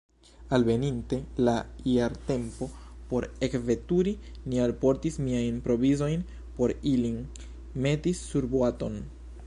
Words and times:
Alveninte 0.57 1.17
la 1.47 1.53
jartempo 1.91 2.69
por 3.11 3.27
ekveturi, 3.49 4.15
ni 4.49 4.63
alportis 4.65 5.19
miajn 5.27 5.61
provizojn 5.69 6.25
por 6.59 6.75
ilin 6.95 7.21
meti 7.87 8.17
surboaton. 8.23 8.99